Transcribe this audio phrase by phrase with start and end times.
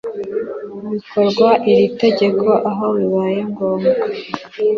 [0.93, 3.91] bikorwa iri tegeko aho bibaye ngombwa